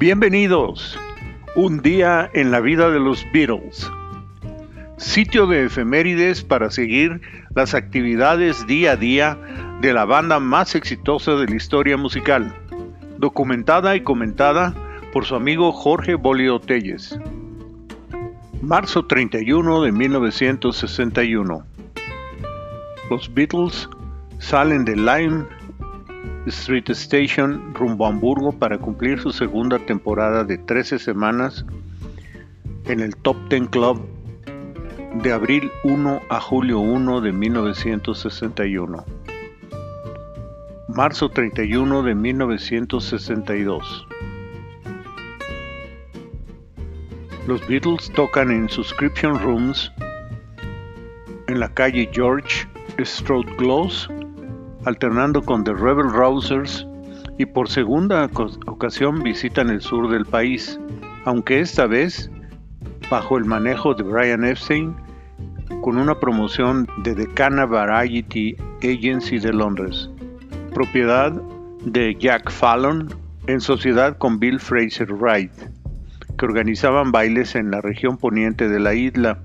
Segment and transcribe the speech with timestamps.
[0.00, 0.98] Bienvenidos.
[1.56, 3.86] Un día en la vida de los Beatles.
[4.96, 7.20] Sitio de efemérides para seguir
[7.54, 9.38] las actividades día a día
[9.82, 12.56] de la banda más exitosa de la historia musical,
[13.18, 14.74] documentada y comentada
[15.12, 17.20] por su amigo Jorge Bolio Telles.
[18.62, 21.62] Marzo 31 de 1961.
[23.10, 23.86] Los Beatles
[24.38, 25.44] salen de Lime
[26.50, 31.64] Street Station rumbo a Hamburgo para cumplir su segunda temporada de 13 semanas
[32.86, 34.06] en el Top Ten Club
[35.22, 39.04] de abril 1 a julio 1 de 1961.
[40.88, 44.06] Marzo 31 de 1962.
[47.46, 49.92] Los Beatles tocan en Subscription Rooms
[51.48, 52.68] en la calle George
[53.04, 54.08] Stroud Close
[54.84, 56.86] alternando con The Rebel Rousers
[57.38, 58.28] y por segunda
[58.66, 60.78] ocasión visitan el sur del país,
[61.24, 62.30] aunque esta vez
[63.10, 64.94] bajo el manejo de Brian Epstein
[65.82, 70.10] con una promoción de Decana Variety Agency de Londres,
[70.74, 71.32] propiedad
[71.84, 73.08] de Jack Fallon
[73.46, 75.52] en sociedad con Bill Fraser Wright,
[76.38, 79.38] que organizaban bailes en la región poniente de la isla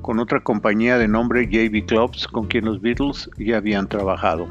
[0.00, 4.48] con otra compañía de nombre JB Clubs con quien los Beatles ya habían trabajado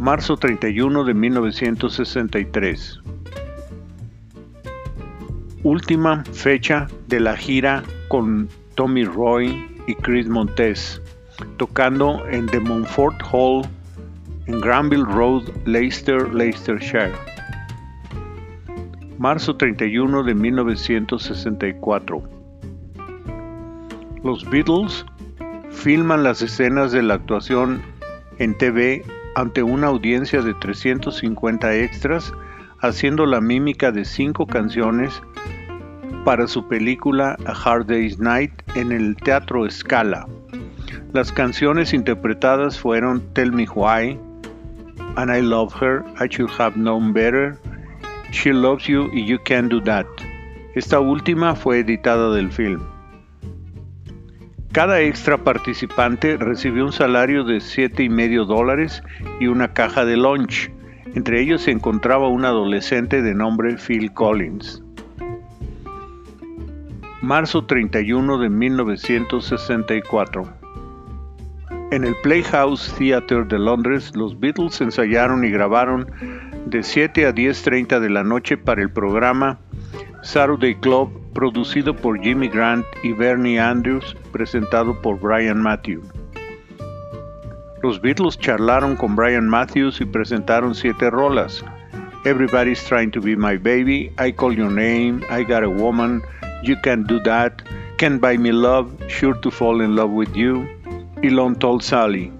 [0.00, 3.00] marzo 31 de 1963.
[5.62, 11.02] Última fecha de la gira con Tommy Roy y Chris Montes,
[11.58, 13.68] tocando en The Montfort Hall
[14.46, 17.12] en Granville Road, Leicester, Leicestershire.
[19.18, 22.39] Marzo 31 de 1964.
[24.22, 25.06] Los Beatles
[25.70, 27.80] filman las escenas de la actuación
[28.38, 29.02] en TV
[29.34, 32.32] ante una audiencia de 350 extras
[32.80, 35.22] haciendo la mímica de cinco canciones
[36.24, 40.26] para su película A Hard Day's Night en el Teatro Scala.
[41.14, 44.18] Las canciones interpretadas fueron Tell Me Why,
[45.16, 47.56] And I Love Her, I Should Have Known Better,
[48.32, 50.06] She Loves You y You Can Do That.
[50.74, 52.89] Esta última fue editada del film.
[54.72, 59.02] Cada extra participante recibió un salario de siete y medio dólares
[59.40, 60.70] y una caja de lunch.
[61.16, 64.80] Entre ellos se encontraba un adolescente de nombre Phil Collins.
[67.20, 70.48] Marzo 31 de 1964.
[71.90, 76.06] En el Playhouse Theatre de Londres, los Beatles ensayaron y grabaron
[76.66, 79.58] de 7 a 10.30 de la noche para el programa
[80.22, 86.06] Saturday Club producido por Jimmy Grant y Bernie Andrews, presentado por Brian Matthews.
[87.82, 91.64] Los Beatles charlaron con Brian Matthews y presentaron siete rolas.
[92.26, 96.22] Everybody's Trying to Be My Baby, I Call Your Name, I Got a Woman,
[96.62, 97.62] You Can Do That,
[97.96, 100.68] Can't Buy Me Love, Sure to Fall in Love with You
[101.22, 102.30] y Lone Tall Sally.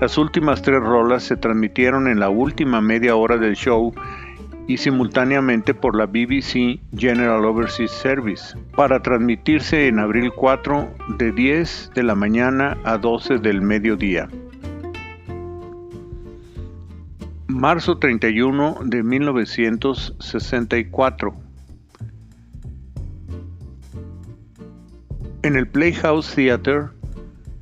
[0.00, 3.94] Las últimas tres rolas se transmitieron en la última media hora del show
[4.66, 10.88] y simultáneamente por la BBC General Overseas Service para transmitirse en abril 4
[11.18, 14.26] de 10 de la mañana a 12 del mediodía.
[17.46, 21.34] Marzo 31 de 1964.
[25.42, 26.84] En el Playhouse Theatre,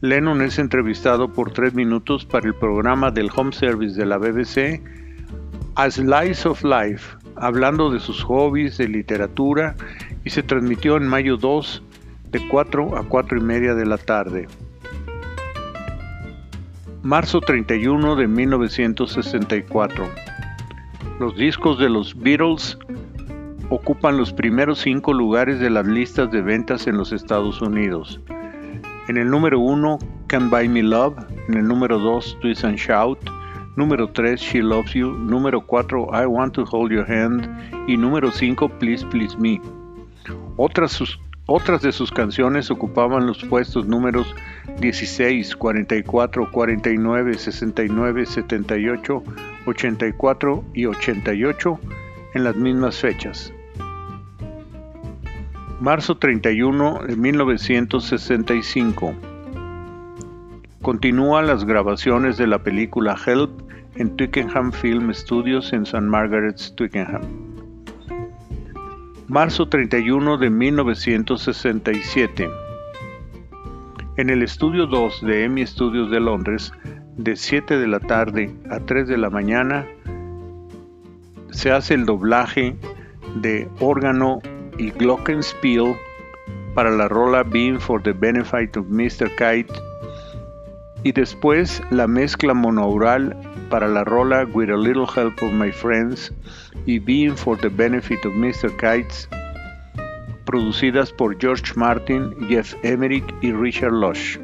[0.01, 4.81] Lennon es entrevistado por tres minutos para el programa del Home Service de la BBC
[5.75, 9.75] a Slice of Life, hablando de sus hobbies de literatura
[10.25, 11.83] y se transmitió en mayo 2
[12.31, 14.49] de 4 a 4 y media de la tarde.
[17.03, 20.09] Marzo 31 de 1964.
[21.19, 22.79] Los discos de los Beatles
[23.71, 28.21] ocupan los primeros cinco lugares de las listas de ventas en los Estados Unidos.
[29.09, 31.17] En el número 1, Can Buy Me Love.
[31.49, 33.19] En el número 2, Twist and Shout
[33.77, 37.49] número 3 She Loves You, número 4 I Want to Hold Your Hand
[37.87, 39.61] y número 5 Please Please Me.
[40.57, 41.03] Otras,
[41.47, 44.35] otras de sus canciones ocupaban los puestos números
[44.79, 49.23] 16, 44, 49, 69, 78,
[49.67, 51.81] 84 y 88
[52.35, 53.53] en las mismas fechas.
[55.81, 59.32] Marzo 31 de 1965.
[60.83, 63.53] Continúan las grabaciones de la película Help
[63.95, 66.01] en Twickenham Film Studios en St.
[66.01, 67.23] Margaret's, Twickenham.
[69.29, 72.51] Marzo 31 de 1967.
[74.17, 76.73] En el estudio 2 de EMI Studios de Londres,
[77.17, 79.87] de 7 de la tarde a 3 de la mañana,
[81.53, 82.75] se hace el doblaje
[83.37, 84.41] de órgano
[84.79, 85.95] y glockenspiel
[86.75, 89.31] para la rola Being for the Benefit of Mr.
[89.37, 89.92] Kite
[91.05, 93.37] y después la mezcla monaural
[93.69, 96.33] para la rola With a Little Help of My Friends
[96.87, 98.75] y Being for the Benefit of Mr.
[98.77, 99.29] Kites
[100.45, 104.39] producidas por George Martin, Jeff Emerick y Richard Lush.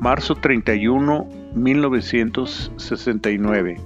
[0.00, 3.76] Marzo 31, 1969.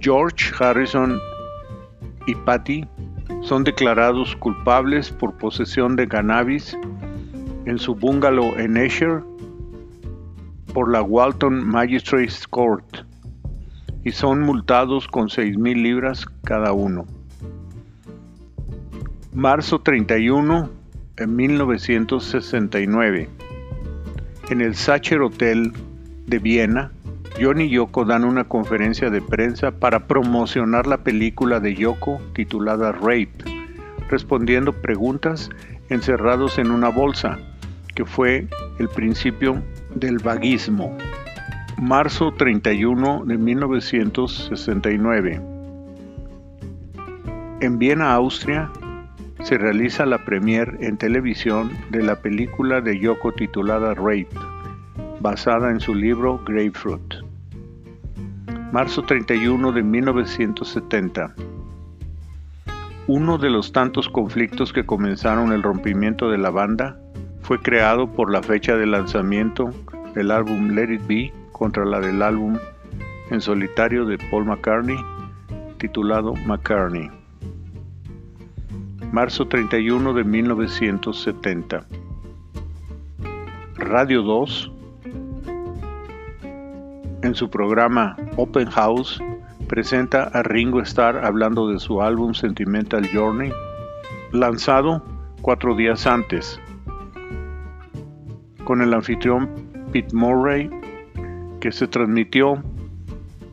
[0.00, 1.18] George Harrison
[2.26, 2.84] y Patty
[3.42, 6.76] son declarados culpables por posesión de cannabis
[7.66, 9.22] en su bungalow en Esher
[10.72, 13.04] por la Walton Magistrates Court
[14.04, 17.06] y son multados con 6.000 libras cada uno.
[19.32, 20.70] Marzo 31
[21.16, 23.28] de 1969.
[24.50, 25.72] En el Sacher Hotel
[26.26, 26.92] de Viena,
[27.40, 32.92] John y Yoko dan una conferencia de prensa para promocionar la película de Yoko titulada
[32.92, 33.32] Rape,
[34.08, 35.50] respondiendo preguntas
[35.88, 37.38] encerrados en una bolsa,
[37.94, 38.48] que fue
[38.78, 39.62] el principio
[39.94, 40.96] del vaguismo.
[41.80, 45.40] Marzo 31 de 1969.
[47.60, 48.68] En Viena, Austria,
[49.42, 54.28] se realiza la premier en televisión de la película de Yoko titulada Rape,
[55.20, 57.14] basada en su libro Grapefruit.
[58.72, 61.34] Marzo 31 de 1970.
[63.06, 66.98] Uno de los tantos conflictos que comenzaron el rompimiento de la banda
[67.44, 69.70] fue creado por la fecha de lanzamiento
[70.14, 72.58] del álbum Let It Be contra la del álbum
[73.30, 74.96] en solitario de Paul McCartney
[75.78, 77.10] titulado McCartney
[79.14, 81.86] marzo 31 de 1970.
[83.76, 84.72] Radio 2,
[87.22, 89.22] en su programa Open House,
[89.68, 93.52] presenta a Ringo Starr hablando de su álbum Sentimental Journey,
[94.32, 95.00] lanzado
[95.42, 96.60] cuatro días antes,
[98.64, 99.50] con el anfitrión
[99.92, 100.70] Pete Murray,
[101.60, 102.62] que se transmitió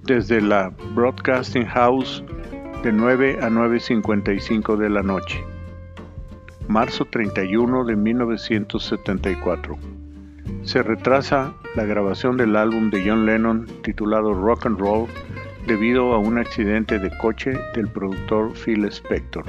[0.04, 2.24] desde la Broadcasting House
[2.84, 5.44] de 9 a 9.55 de la noche
[6.72, 9.78] marzo 31 de 1974.
[10.64, 15.08] Se retrasa la grabación del álbum de John Lennon titulado Rock and Roll
[15.68, 19.44] debido a un accidente de coche del productor Phil Spector.